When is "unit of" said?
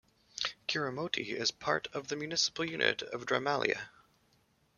2.67-3.27